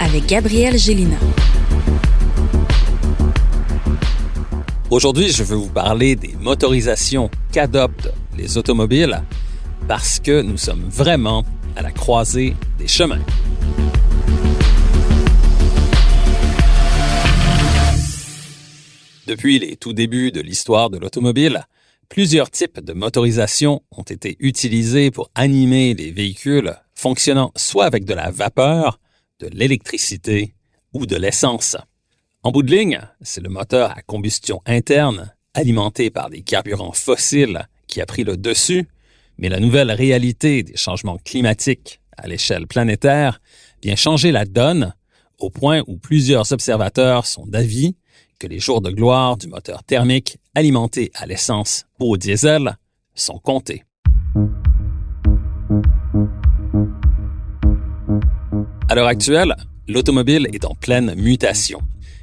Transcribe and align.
avec 0.00 0.26
Gabriel 0.26 0.78
Gélina. 0.78 1.16
Aujourd'hui, 4.90 5.30
je 5.30 5.42
veux 5.42 5.56
vous 5.56 5.70
parler 5.70 6.16
des 6.16 6.34
motorisations 6.40 7.30
qu'adoptent 7.52 8.12
les 8.36 8.58
automobiles 8.58 9.22
parce 9.88 10.20
que 10.20 10.42
nous 10.42 10.56
sommes 10.56 10.84
vraiment 10.88 11.44
à 11.76 11.82
la 11.82 11.90
croisée 11.90 12.54
des 12.78 12.88
chemins. 12.88 13.24
Depuis 19.26 19.58
les 19.58 19.76
tout 19.76 19.92
débuts 19.92 20.32
de 20.32 20.40
l'histoire 20.40 20.90
de 20.90 20.98
l'automobile, 20.98 21.66
plusieurs 22.08 22.50
types 22.50 22.80
de 22.80 22.92
motorisation 22.92 23.82
ont 23.90 24.02
été 24.02 24.36
utilisés 24.38 25.10
pour 25.10 25.30
animer 25.34 25.94
les 25.94 26.12
véhicules 26.12 26.74
fonctionnant 26.94 27.50
soit 27.56 27.86
avec 27.86 28.04
de 28.04 28.14
la 28.14 28.30
vapeur, 28.30 28.98
de 29.40 29.48
l'électricité 29.48 30.54
ou 30.92 31.06
de 31.06 31.16
l'essence. 31.16 31.76
En 32.42 32.50
bout 32.50 32.62
de 32.62 32.70
ligne, 32.70 33.00
c'est 33.22 33.40
le 33.40 33.48
moteur 33.48 33.90
à 33.90 34.02
combustion 34.02 34.60
interne, 34.66 35.32
alimenté 35.54 36.10
par 36.10 36.30
des 36.30 36.42
carburants 36.42 36.92
fossiles, 36.92 37.68
qui 37.86 38.00
a 38.00 38.06
pris 38.06 38.24
le 38.24 38.36
dessus, 38.36 38.88
mais 39.38 39.48
la 39.48 39.60
nouvelle 39.60 39.90
réalité 39.90 40.62
des 40.62 40.76
changements 40.76 41.18
climatiques 41.18 42.00
à 42.16 42.26
l'échelle 42.26 42.66
planétaire 42.66 43.40
vient 43.82 43.96
changer 43.96 44.32
la 44.32 44.44
donne 44.44 44.94
au 45.38 45.50
point 45.50 45.82
où 45.86 45.96
plusieurs 45.96 46.52
observateurs 46.52 47.26
sont 47.26 47.46
d'avis 47.46 47.96
que 48.38 48.46
les 48.46 48.58
jours 48.58 48.80
de 48.80 48.90
gloire 48.90 49.36
du 49.36 49.48
moteur 49.48 49.82
thermique 49.84 50.38
alimenté 50.54 51.10
à 51.14 51.26
l'essence 51.26 51.86
ou 52.00 52.12
au 52.12 52.16
diesel 52.16 52.76
sont 53.14 53.38
comptés. 53.38 53.84
À 58.94 58.96
l'heure 58.96 59.08
actuelle, 59.08 59.56
l'automobile 59.88 60.46
est 60.52 60.64
en 60.64 60.76
pleine 60.76 61.16
mutation 61.16 61.80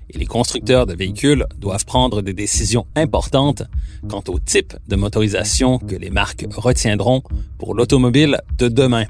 et 0.09 0.17
les 0.17 0.25
constructeurs 0.25 0.85
de 0.85 0.93
véhicules 0.93 1.45
doivent 1.57 1.83
prendre 1.83 2.21
des 2.21 2.31
décisions 2.31 2.87
importantes 2.95 3.63
quant 4.07 4.23
au 4.29 4.39
type 4.39 4.75
de 4.87 4.95
motorisation 4.95 5.79
que 5.79 5.97
les 5.97 6.09
marques 6.09 6.45
retiendront 6.55 7.23
pour 7.57 7.75
l'automobile 7.75 8.39
de 8.57 8.69
demain. 8.69 9.03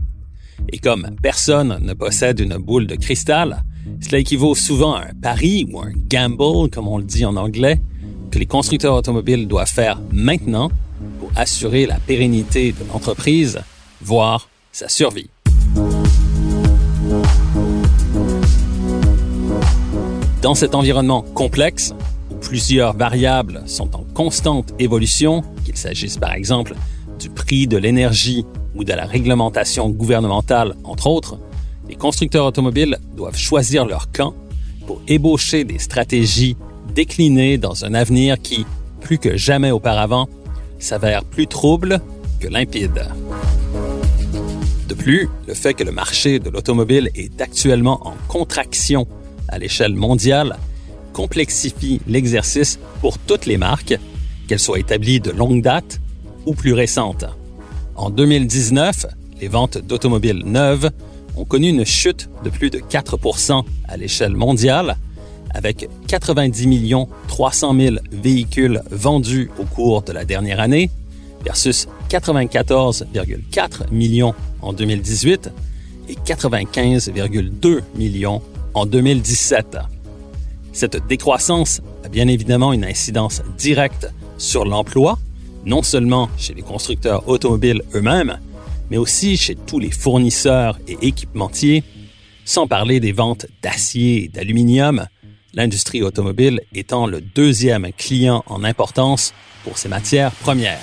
Et 0.69 0.79
comme 0.79 1.15
personne 1.21 1.77
ne 1.83 1.93
possède 1.93 2.39
une 2.39 2.57
boule 2.57 2.87
de 2.87 2.95
cristal, 2.95 3.63
cela 4.01 4.17
équivaut 4.17 4.55
souvent 4.55 4.95
à 4.95 5.01
un 5.01 5.13
pari 5.21 5.69
ou 5.71 5.81
un 5.81 5.91
gamble, 6.09 6.67
comme 6.71 6.87
on 6.87 6.97
le 6.97 7.03
dit 7.03 7.25
en 7.25 7.35
anglais, 7.35 7.79
que 8.31 8.39
les 8.39 8.47
constructeurs 8.47 8.95
automobiles 8.95 9.47
doivent 9.47 9.69
faire 9.69 10.01
maintenant 10.11 10.71
pour 11.19 11.31
assurer 11.35 11.85
la 11.85 11.99
pérennité 11.99 12.71
de 12.71 12.91
l'entreprise, 12.91 13.61
voire 14.01 14.49
sa 14.71 14.89
survie. 14.89 15.29
Dans 20.41 20.55
cet 20.55 20.73
environnement 20.73 21.21
complexe, 21.21 21.93
où 22.31 22.35
plusieurs 22.35 22.97
variables 22.97 23.61
sont 23.67 23.95
en 23.95 24.03
constante 24.15 24.73
évolution, 24.79 25.43
qu'il 25.65 25.77
s'agisse 25.77 26.17
par 26.17 26.33
exemple 26.33 26.73
du 27.19 27.29
prix 27.29 27.67
de 27.67 27.77
l'énergie 27.77 28.43
ou 28.73 28.83
de 28.83 28.91
la 28.91 29.05
réglementation 29.05 29.89
gouvernementale, 29.91 30.75
entre 30.83 31.05
autres, 31.05 31.37
les 31.87 31.95
constructeurs 31.95 32.47
automobiles 32.47 32.97
doivent 33.15 33.37
choisir 33.37 33.85
leur 33.85 34.11
camp 34.11 34.33
pour 34.87 34.99
ébaucher 35.07 35.63
des 35.63 35.77
stratégies 35.77 36.57
déclinées 36.95 37.59
dans 37.59 37.85
un 37.85 37.93
avenir 37.93 38.41
qui, 38.41 38.65
plus 38.99 39.19
que 39.19 39.37
jamais 39.37 39.69
auparavant, 39.69 40.27
s'avère 40.79 41.23
plus 41.23 41.45
trouble 41.45 42.01
que 42.39 42.47
limpide. 42.47 43.05
De 44.87 44.95
plus, 44.95 45.29
le 45.47 45.53
fait 45.53 45.75
que 45.75 45.83
le 45.83 45.91
marché 45.91 46.39
de 46.39 46.49
l'automobile 46.49 47.11
est 47.13 47.39
actuellement 47.41 48.07
en 48.07 48.15
contraction 48.27 49.07
à 49.51 49.59
l'échelle 49.59 49.93
mondiale 49.93 50.57
complexifie 51.13 52.01
l'exercice 52.07 52.79
pour 53.01 53.17
toutes 53.17 53.45
les 53.45 53.57
marques, 53.57 53.97
qu'elles 54.47 54.59
soient 54.59 54.79
établies 54.79 55.19
de 55.19 55.31
longue 55.31 55.61
date 55.61 55.99
ou 56.45 56.53
plus 56.53 56.73
récentes. 56.73 57.25
En 57.95 58.09
2019, 58.09 59.05
les 59.39 59.47
ventes 59.47 59.77
d'automobiles 59.77 60.43
neuves 60.45 60.89
ont 61.35 61.45
connu 61.45 61.69
une 61.69 61.85
chute 61.85 62.29
de 62.43 62.49
plus 62.49 62.69
de 62.69 62.79
4% 62.79 63.63
à 63.87 63.97
l'échelle 63.97 64.35
mondiale, 64.35 64.97
avec 65.53 65.89
90 66.07 67.07
300 67.27 67.75
000 67.77 67.95
véhicules 68.11 68.81
vendus 68.89 69.49
au 69.59 69.65
cours 69.65 70.01
de 70.01 70.13
la 70.13 70.25
dernière 70.25 70.59
année 70.59 70.89
versus 71.43 71.87
94,4 72.09 73.91
millions 73.91 74.33
en 74.61 74.73
2018 74.73 75.49
et 76.09 76.15
95,2 76.15 77.81
millions 77.95 78.41
en 78.73 78.85
2017. 78.85 79.77
Cette 80.73 81.05
décroissance 81.07 81.81
a 82.03 82.09
bien 82.09 82.27
évidemment 82.27 82.73
une 82.73 82.85
incidence 82.85 83.41
directe 83.57 84.07
sur 84.37 84.65
l'emploi, 84.65 85.19
non 85.65 85.83
seulement 85.83 86.29
chez 86.37 86.53
les 86.53 86.61
constructeurs 86.61 87.27
automobiles 87.27 87.83
eux-mêmes, 87.93 88.39
mais 88.89 88.97
aussi 88.97 89.37
chez 89.37 89.55
tous 89.55 89.79
les 89.79 89.91
fournisseurs 89.91 90.79
et 90.87 90.97
équipementiers, 91.01 91.83
sans 92.45 92.67
parler 92.67 92.99
des 92.99 93.11
ventes 93.11 93.45
d'acier 93.61 94.25
et 94.25 94.27
d'aluminium, 94.27 95.05
l'industrie 95.53 96.01
automobile 96.01 96.61
étant 96.73 97.07
le 97.07 97.21
deuxième 97.21 97.91
client 97.97 98.43
en 98.47 98.63
importance 98.63 99.33
pour 99.63 99.77
ces 99.77 99.89
matières 99.89 100.31
premières. 100.31 100.79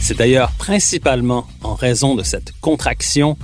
C'est 0.00 0.18
d'ailleurs 0.18 0.50
principalement 0.52 1.46
en 1.62 1.74
raison 1.74 2.14
de 2.14 2.22
cette 2.22 2.52
contraction 2.60 3.36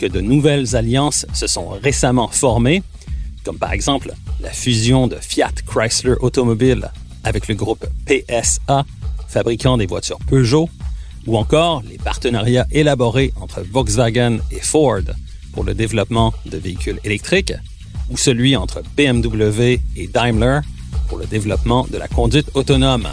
que 0.00 0.06
de 0.06 0.22
nouvelles 0.22 0.76
alliances 0.76 1.26
se 1.34 1.46
sont 1.46 1.68
récemment 1.68 2.28
formées, 2.28 2.82
comme 3.44 3.58
par 3.58 3.72
exemple 3.72 4.14
la 4.40 4.48
fusion 4.48 5.06
de 5.06 5.16
Fiat 5.20 5.52
Chrysler 5.66 6.14
Automobile 6.20 6.90
avec 7.22 7.48
le 7.48 7.54
groupe 7.54 7.86
PSA, 8.06 8.86
fabricant 9.28 9.76
des 9.76 9.84
voitures 9.84 10.18
Peugeot, 10.26 10.70
ou 11.26 11.36
encore 11.36 11.82
les 11.86 11.98
partenariats 11.98 12.66
élaborés 12.72 13.34
entre 13.42 13.60
Volkswagen 13.60 14.38
et 14.50 14.60
Ford 14.60 15.02
pour 15.52 15.64
le 15.64 15.74
développement 15.74 16.32
de 16.46 16.56
véhicules 16.56 16.98
électriques, 17.04 17.52
ou 18.08 18.16
celui 18.16 18.56
entre 18.56 18.82
BMW 18.96 19.80
et 19.96 20.06
Daimler 20.06 20.60
pour 21.08 21.18
le 21.18 21.26
développement 21.26 21.86
de 21.92 21.98
la 21.98 22.08
conduite 22.08 22.50
autonome. 22.54 23.06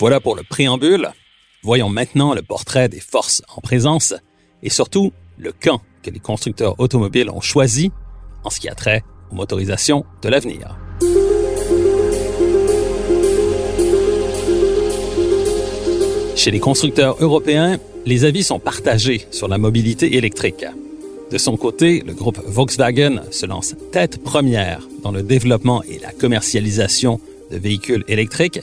Voilà 0.00 0.18
pour 0.18 0.34
le 0.34 0.42
préambule. 0.42 1.10
Voyons 1.62 1.90
maintenant 1.90 2.32
le 2.32 2.40
portrait 2.40 2.88
des 2.88 3.00
forces 3.00 3.42
en 3.54 3.60
présence 3.60 4.14
et 4.62 4.70
surtout 4.70 5.12
le 5.36 5.52
camp 5.52 5.82
que 6.02 6.08
les 6.08 6.20
constructeurs 6.20 6.80
automobiles 6.80 7.28
ont 7.28 7.42
choisi 7.42 7.92
en 8.42 8.48
ce 8.48 8.60
qui 8.60 8.70
a 8.70 8.74
trait 8.74 9.04
aux 9.30 9.34
motorisations 9.34 10.06
de 10.22 10.30
l'avenir. 10.30 10.78
Chez 16.34 16.50
les 16.50 16.60
constructeurs 16.60 17.16
européens, 17.20 17.78
les 18.06 18.24
avis 18.24 18.42
sont 18.42 18.58
partagés 18.58 19.26
sur 19.30 19.48
la 19.48 19.58
mobilité 19.58 20.16
électrique. 20.16 20.64
De 21.30 21.36
son 21.36 21.58
côté, 21.58 22.02
le 22.06 22.14
groupe 22.14 22.40
Volkswagen 22.46 23.24
se 23.30 23.44
lance 23.44 23.74
tête 23.92 24.22
première 24.24 24.80
dans 25.02 25.12
le 25.12 25.22
développement 25.22 25.82
et 25.82 25.98
la 25.98 26.12
commercialisation 26.12 27.20
de 27.50 27.58
véhicules 27.58 28.04
électriques 28.08 28.60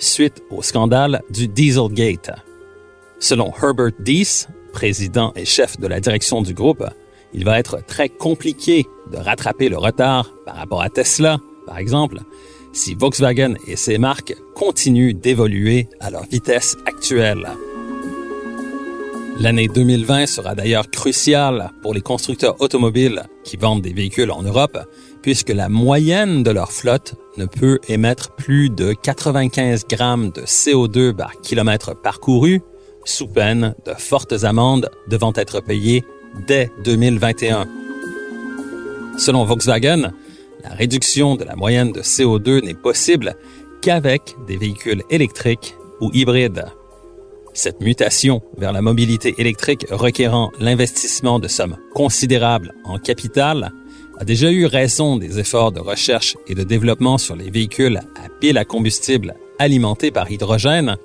suite 0.00 0.42
au 0.50 0.62
scandale 0.62 1.22
du 1.30 1.46
Dieselgate. 1.46 2.32
Selon 3.18 3.52
Herbert 3.62 3.92
Dees, 4.00 4.46
président 4.72 5.32
et 5.36 5.44
chef 5.44 5.78
de 5.78 5.86
la 5.86 6.00
direction 6.00 6.42
du 6.42 6.54
groupe, 6.54 6.84
il 7.32 7.44
va 7.44 7.58
être 7.58 7.84
très 7.86 8.08
compliqué 8.08 8.86
de 9.12 9.18
rattraper 9.18 9.68
le 9.68 9.78
retard 9.78 10.32
par 10.44 10.56
rapport 10.56 10.82
à 10.82 10.88
Tesla, 10.88 11.38
par 11.66 11.78
exemple, 11.78 12.20
si 12.72 12.94
Volkswagen 12.94 13.54
et 13.66 13.76
ses 13.76 13.98
marques 13.98 14.34
continuent 14.54 15.14
d'évoluer 15.14 15.88
à 16.00 16.10
leur 16.10 16.24
vitesse 16.24 16.76
actuelle. 16.86 17.48
L'année 19.38 19.68
2020 19.68 20.26
sera 20.26 20.54
d'ailleurs 20.54 20.90
cruciale 20.90 21.70
pour 21.82 21.94
les 21.94 22.02
constructeurs 22.02 22.60
automobiles 22.60 23.22
qui 23.42 23.56
vendent 23.56 23.80
des 23.80 23.94
véhicules 23.94 24.30
en 24.30 24.42
Europe, 24.42 24.78
puisque 25.22 25.50
la 25.50 25.68
moyenne 25.68 26.42
de 26.42 26.50
leur 26.50 26.72
flotte 26.72 27.14
ne 27.36 27.46
peut 27.46 27.78
émettre 27.88 28.30
plus 28.32 28.70
de 28.70 28.92
95 28.92 29.86
grammes 29.86 30.30
de 30.30 30.42
CO2 30.42 31.12
par 31.14 31.40
kilomètre 31.40 31.94
parcouru, 31.94 32.62
sous 33.04 33.28
peine 33.28 33.74
de 33.86 33.92
fortes 33.96 34.44
amendes 34.44 34.90
devant 35.08 35.32
être 35.34 35.60
payées 35.60 36.04
dès 36.46 36.70
2021. 36.84 37.66
Selon 39.18 39.44
Volkswagen, 39.44 40.12
la 40.62 40.70
réduction 40.70 41.36
de 41.36 41.44
la 41.44 41.56
moyenne 41.56 41.92
de 41.92 42.00
CO2 42.00 42.64
n'est 42.64 42.74
possible 42.74 43.34
qu'avec 43.80 44.36
des 44.46 44.56
véhicules 44.56 45.02
électriques 45.10 45.76
ou 46.00 46.10
hybrides. 46.12 46.66
Cette 47.52 47.80
mutation 47.80 48.42
vers 48.56 48.72
la 48.72 48.80
mobilité 48.80 49.34
électrique 49.38 49.86
requérant 49.90 50.52
l'investissement 50.60 51.38
de 51.38 51.48
sommes 51.48 51.76
considérables 51.94 52.74
en 52.84 52.98
capital 52.98 53.72
a 54.20 54.24
déjà 54.24 54.52
eu 54.52 54.66
raison 54.66 55.16
des 55.16 55.38
efforts 55.38 55.72
de 55.72 55.80
recherche 55.80 56.36
et 56.46 56.54
de 56.54 56.62
développement 56.62 57.16
sur 57.16 57.36
les 57.36 57.50
véhicules 57.50 57.96
à 57.96 58.28
pile 58.38 58.58
à 58.58 58.66
combustible 58.66 59.34
alimentés 59.58 60.10
par 60.10 60.30
hydrogène, 60.30 60.98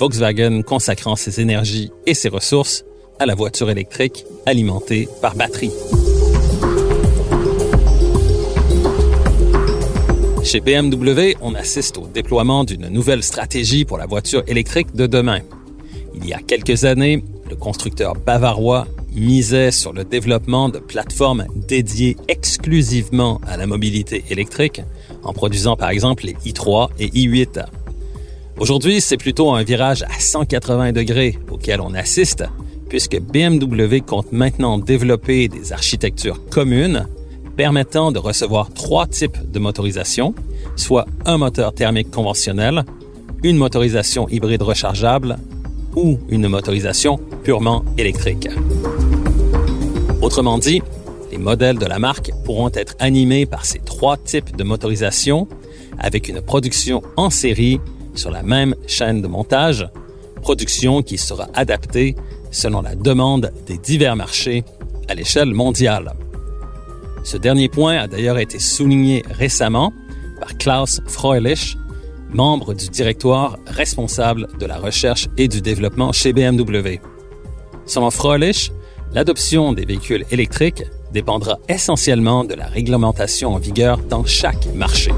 Volkswagen 0.00 0.62
consacrant 0.62 1.14
ses 1.14 1.40
énergies 1.40 1.92
et 2.06 2.14
ses 2.14 2.28
ressources 2.28 2.84
à 3.20 3.26
la 3.26 3.36
voiture 3.36 3.70
électrique 3.70 4.24
alimentée 4.46 5.08
par 5.22 5.36
batterie. 5.36 5.70
Chez 10.42 10.60
BMW, 10.60 11.36
on 11.40 11.54
assiste 11.54 11.98
au 11.98 12.08
déploiement 12.08 12.64
d'une 12.64 12.88
nouvelle 12.88 13.22
stratégie 13.22 13.84
pour 13.84 13.96
la 13.96 14.06
voiture 14.06 14.42
électrique 14.48 14.92
de 14.92 15.06
demain. 15.06 15.40
Il 16.16 16.26
y 16.26 16.34
a 16.34 16.38
quelques 16.38 16.84
années, 16.84 17.22
le 17.48 17.54
constructeur 17.54 18.14
bavarois 18.14 18.88
misait 19.16 19.70
sur 19.70 19.92
le 19.92 20.04
développement 20.04 20.68
de 20.68 20.78
plateformes 20.78 21.46
dédiées 21.54 22.16
exclusivement 22.28 23.40
à 23.46 23.56
la 23.56 23.66
mobilité 23.66 24.24
électrique, 24.30 24.82
en 25.22 25.32
produisant 25.32 25.76
par 25.76 25.90
exemple 25.90 26.26
les 26.26 26.34
i3 26.52 26.90
et 26.98 27.08
i8. 27.08 27.64
Aujourd'hui, 28.58 29.00
c'est 29.00 29.16
plutôt 29.16 29.50
un 29.52 29.62
virage 29.62 30.02
à 30.04 30.18
180 30.18 30.92
degrés 30.92 31.38
auquel 31.50 31.80
on 31.80 31.94
assiste, 31.94 32.44
puisque 32.88 33.20
BMW 33.20 34.00
compte 34.06 34.32
maintenant 34.32 34.78
développer 34.78 35.48
des 35.48 35.72
architectures 35.72 36.44
communes 36.48 37.06
permettant 37.56 38.12
de 38.12 38.18
recevoir 38.18 38.70
trois 38.72 39.06
types 39.06 39.38
de 39.50 39.58
motorisation, 39.58 40.34
soit 40.76 41.06
un 41.24 41.38
moteur 41.38 41.72
thermique 41.74 42.10
conventionnel, 42.10 42.84
une 43.42 43.56
motorisation 43.56 44.28
hybride 44.28 44.62
rechargeable 44.62 45.38
ou 45.94 46.18
une 46.28 46.48
motorisation 46.48 47.18
purement 47.42 47.84
électrique. 47.96 48.48
Autrement 50.26 50.58
dit, 50.58 50.82
les 51.30 51.38
modèles 51.38 51.78
de 51.78 51.86
la 51.86 52.00
marque 52.00 52.32
pourront 52.44 52.72
être 52.74 52.96
animés 52.98 53.46
par 53.46 53.64
ces 53.64 53.78
trois 53.78 54.16
types 54.16 54.56
de 54.56 54.64
motorisation 54.64 55.46
avec 56.00 56.28
une 56.28 56.40
production 56.40 57.00
en 57.16 57.30
série 57.30 57.78
sur 58.16 58.32
la 58.32 58.42
même 58.42 58.74
chaîne 58.88 59.22
de 59.22 59.28
montage, 59.28 59.88
production 60.42 61.02
qui 61.02 61.16
sera 61.16 61.46
adaptée 61.54 62.16
selon 62.50 62.82
la 62.82 62.96
demande 62.96 63.52
des 63.68 63.78
divers 63.78 64.16
marchés 64.16 64.64
à 65.08 65.14
l'échelle 65.14 65.54
mondiale. 65.54 66.14
Ce 67.22 67.36
dernier 67.36 67.68
point 67.68 67.96
a 67.96 68.08
d'ailleurs 68.08 68.38
été 68.38 68.58
souligné 68.58 69.22
récemment 69.30 69.92
par 70.40 70.58
Klaus 70.58 71.02
Freulich, 71.06 71.76
membre 72.32 72.74
du 72.74 72.88
directoire 72.88 73.58
responsable 73.68 74.48
de 74.58 74.66
la 74.66 74.78
recherche 74.78 75.28
et 75.36 75.46
du 75.46 75.60
développement 75.60 76.10
chez 76.10 76.32
BMW. 76.32 76.98
Selon 77.86 78.10
Froelich, 78.10 78.72
l'adoption 79.16 79.72
des 79.72 79.86
véhicules 79.86 80.26
électriques 80.30 80.82
dépendra 81.10 81.58
essentiellement 81.70 82.44
de 82.44 82.52
la 82.52 82.66
réglementation 82.66 83.54
en 83.54 83.58
vigueur 83.58 83.96
dans 83.96 84.26
chaque 84.26 84.66
marché. 84.74 85.10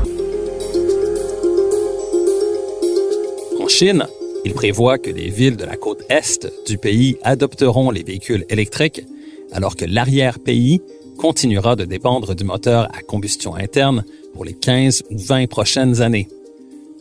En 3.60 3.66
Chine, 3.66 4.06
il 4.44 4.54
prévoit 4.54 4.98
que 4.98 5.10
les 5.10 5.30
villes 5.30 5.56
de 5.56 5.64
la 5.64 5.74
côte 5.74 6.04
est 6.08 6.48
du 6.64 6.78
pays 6.78 7.16
adopteront 7.24 7.90
les 7.90 8.04
véhicules 8.04 8.44
électriques, 8.48 9.02
alors 9.50 9.74
que 9.74 9.84
l'arrière-pays 9.84 10.80
continuera 11.18 11.74
de 11.74 11.84
dépendre 11.84 12.36
du 12.36 12.44
moteur 12.44 12.84
à 12.96 13.02
combustion 13.02 13.56
interne 13.56 14.04
pour 14.32 14.44
les 14.44 14.54
15 14.54 15.02
ou 15.10 15.18
20 15.18 15.48
prochaines 15.48 16.02
années. 16.02 16.28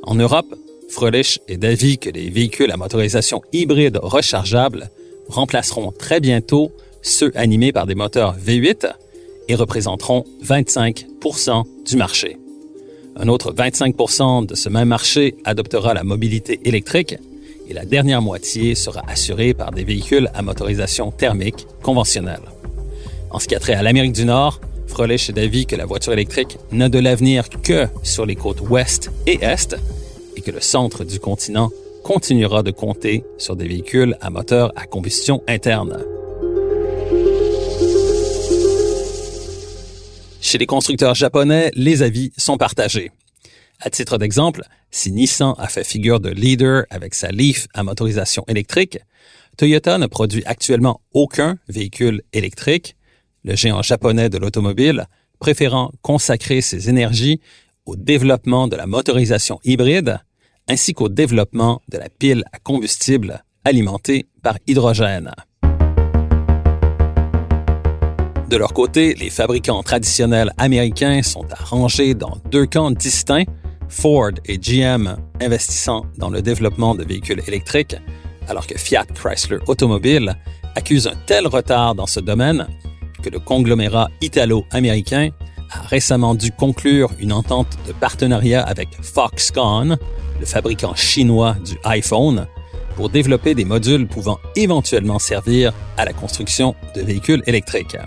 En 0.02 0.16
Europe, 0.16 0.56
Fröhlich 0.90 1.42
est 1.48 1.58
d'avis 1.58 2.00
que 2.00 2.10
les 2.10 2.32
véhicules 2.32 2.72
à 2.72 2.78
motorisation 2.78 3.44
hybride 3.54 4.00
rechargeable 4.02 4.90
remplaceront 5.30 5.92
très 5.92 6.20
bientôt 6.20 6.72
ceux 7.08 7.32
animés 7.36 7.72
par 7.72 7.86
des 7.86 7.96
moteurs 7.96 8.36
V8 8.38 8.92
et 9.48 9.56
représenteront 9.56 10.26
25 10.42 11.06
du 11.86 11.98
marché. 11.98 12.38
Un 13.16 13.28
autre 13.28 13.54
25 13.56 14.46
de 14.46 14.56
ce 14.56 14.70
même 14.70 14.90
marché 14.90 15.36
adoptera 15.44 15.94
la 15.94 16.04
mobilité 16.04 16.60
électrique 16.66 17.16
et 17.70 17.74
la 17.74 17.86
dernière 17.86 18.22
moitié 18.22 18.76
sera 18.76 19.02
assurée 19.08 19.54
par 19.54 19.72
des 19.72 19.84
véhicules 19.84 20.30
à 20.34 20.42
motorisation 20.42 21.12
thermique 21.12 21.68
conventionnelle. 21.82 22.44
En 23.32 23.40
ce 23.40 23.48
qui 23.48 23.56
a 23.56 23.60
trait 23.60 23.74
à 23.74 23.82
l'Amérique 23.82 24.14
du 24.14 24.26
Nord, 24.26 24.62
Fröhlich 24.88 25.30
est 25.30 25.34
d'avis 25.34 25.66
que 25.66 25.76
la 25.76 25.86
voiture 25.86 26.14
électrique 26.14 26.58
n'a 26.72 26.90
de 26.90 27.00
l'avenir 27.00 27.50
que 27.50 27.88
sur 28.04 28.26
les 28.26 28.36
côtes 28.36 28.62
ouest 28.62 29.12
et 29.26 29.40
est 29.42 29.76
et 30.36 30.42
que 30.42 30.52
le 30.52 30.62
centre 30.62 31.04
du 31.04 31.20
continent 31.20 31.72
continuera 32.04 32.64
de 32.64 32.72
compter 32.72 33.26
sur 33.38 33.56
des 33.56 33.68
véhicules 33.68 34.16
à 34.22 34.30
moteur 34.30 34.72
à 34.76 34.86
combustion 34.86 35.44
interne. 35.48 36.17
Chez 40.48 40.58
les 40.58 40.66
constructeurs 40.66 41.14
japonais, 41.14 41.72
les 41.76 42.04
avis 42.04 42.32
sont 42.38 42.56
partagés. 42.56 43.12
À 43.82 43.90
titre 43.90 44.18
d'exemple, 44.18 44.64
si 44.92 45.12
Nissan 45.12 45.54
a 45.58 45.68
fait 45.68 45.84
figure 45.84 46.22
de 46.22 46.30
leader 46.30 46.86
avec 46.90 47.16
sa 47.16 47.32
Leaf 47.32 47.68
à 47.74 47.84
motorisation 47.84 48.46
électrique, 48.48 48.98
Toyota 49.58 49.98
ne 49.98 50.08
produit 50.08 50.44
actuellement 50.46 51.02
aucun 51.14 51.58
véhicule 51.68 52.22
électrique 52.32 52.96
le 53.44 53.58
géant 53.58 53.82
japonais 53.82 54.30
de 54.30 54.38
l'automobile, 54.38 55.08
préférant 55.40 55.92
consacrer 56.02 56.62
ses 56.62 56.88
énergies 56.88 57.42
au 57.86 57.98
développement 57.98 58.70
de 58.70 58.78
la 58.78 58.88
motorisation 58.88 59.60
hybride 59.66 60.18
ainsi 60.70 60.94
qu'au 60.94 61.10
développement 61.10 61.82
de 61.90 61.98
la 61.98 62.08
pile 62.08 62.46
à 62.54 62.60
combustible 62.60 63.44
alimentée 63.66 64.28
par 64.44 64.58
hydrogène. 64.66 65.30
De 68.50 68.56
leur 68.56 68.72
côté, 68.72 69.14
les 69.16 69.30
fabricants 69.30 69.84
traditionnels 69.84 70.54
américains 70.58 71.22
sont 71.22 71.46
arrangés 71.52 72.14
dans 72.14 72.38
deux 72.50 72.66
camps 72.66 72.92
distincts, 72.92 73.44
Ford 73.90 74.32
et 74.46 74.58
GM 74.58 75.18
investissant 75.42 76.06
dans 76.18 76.30
le 76.30 76.42
développement 76.42 76.96
de 76.96 77.04
véhicules 77.04 77.42
électriques, 77.46 77.98
alors 78.48 78.66
que 78.66 78.78
Fiat 78.78 79.06
Chrysler 79.14 79.58
Automobile 79.68 80.38
accuse 80.76 81.08
un 81.08 81.16
tel 81.26 81.46
retard 81.46 81.94
dans 81.94 82.08
ce 82.08 82.22
domaine 82.22 82.68
que 83.22 83.30
le 83.30 83.40
conglomérat 83.40 84.10
italo-américain 84.22 85.32
a 85.70 85.82
récemment 85.82 86.34
dû 86.34 86.52
conclure 86.52 87.12
une 87.20 87.34
entente 87.34 87.78
de 87.86 87.92
partenariat 87.92 88.62
avec 88.62 88.88
Foxconn, 89.02 89.98
le 90.40 90.46
fabricant 90.46 90.96
chinois 90.96 91.58
du 91.66 91.78
iPhone, 91.84 92.48
pour 92.96 93.10
développer 93.10 93.56
des 93.56 93.66
modules 93.66 94.08
pouvant 94.08 94.40
éventuellement 94.56 95.20
servir 95.20 95.74
à 95.98 96.06
la 96.06 96.14
construction 96.14 96.76
de 96.96 97.02
véhicules 97.02 97.44
électriques. 97.46 97.98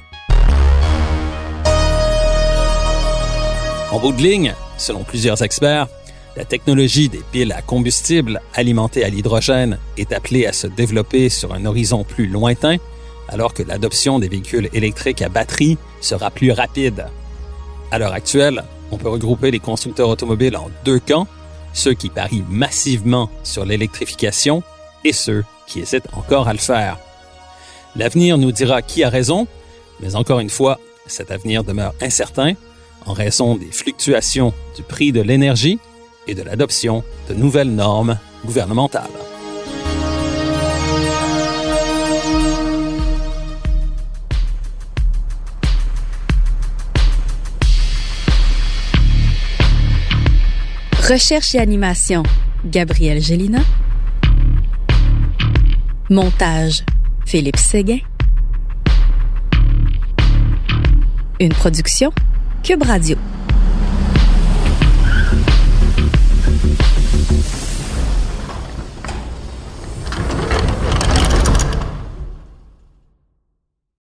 En 3.92 3.98
bout 3.98 4.12
de 4.12 4.22
ligne, 4.22 4.54
selon 4.78 5.02
plusieurs 5.02 5.42
experts, 5.42 5.88
la 6.36 6.44
technologie 6.44 7.08
des 7.08 7.22
piles 7.32 7.52
à 7.52 7.60
combustible 7.60 8.40
alimentées 8.54 9.04
à 9.04 9.08
l'hydrogène 9.08 9.78
est 9.96 10.12
appelée 10.12 10.46
à 10.46 10.52
se 10.52 10.68
développer 10.68 11.28
sur 11.28 11.52
un 11.52 11.64
horizon 11.64 12.04
plus 12.04 12.28
lointain 12.28 12.76
alors 13.28 13.52
que 13.52 13.64
l'adoption 13.64 14.18
des 14.18 14.28
véhicules 14.28 14.68
électriques 14.72 15.22
à 15.22 15.28
batterie 15.28 15.76
sera 16.00 16.30
plus 16.30 16.52
rapide. 16.52 17.06
À 17.90 17.98
l'heure 17.98 18.12
actuelle, 18.12 18.62
on 18.92 18.96
peut 18.96 19.08
regrouper 19.08 19.50
les 19.50 19.60
constructeurs 19.60 20.08
automobiles 20.08 20.56
en 20.56 20.68
deux 20.84 21.00
camps, 21.00 21.26
ceux 21.72 21.94
qui 21.94 22.10
parient 22.10 22.44
massivement 22.48 23.28
sur 23.42 23.64
l'électrification 23.64 24.62
et 25.04 25.12
ceux 25.12 25.44
qui 25.66 25.80
hésitent 25.80 26.08
encore 26.12 26.48
à 26.48 26.52
le 26.52 26.58
faire. 26.58 26.98
L'avenir 27.96 28.38
nous 28.38 28.52
dira 28.52 28.82
qui 28.82 29.02
a 29.02 29.08
raison, 29.08 29.48
mais 30.00 30.14
encore 30.14 30.40
une 30.40 30.50
fois, 30.50 30.78
cet 31.06 31.30
avenir 31.32 31.64
demeure 31.64 31.94
incertain 32.00 32.54
en 33.06 33.12
raison 33.12 33.56
des 33.56 33.70
fluctuations 33.70 34.52
du 34.76 34.82
prix 34.82 35.12
de 35.12 35.20
l'énergie 35.20 35.78
et 36.26 36.34
de 36.34 36.42
l'adoption 36.42 37.02
de 37.28 37.34
nouvelles 37.34 37.74
normes 37.74 38.18
gouvernementales. 38.44 39.10
Recherche 51.10 51.56
et 51.56 51.58
animation, 51.58 52.22
Gabriel 52.64 53.20
Gélina. 53.20 53.58
Montage, 56.08 56.84
Philippe 57.26 57.56
Séguin. 57.56 57.98
Une 61.40 61.52
production, 61.52 62.12
Cube 62.62 62.84
Radio. 62.84 63.29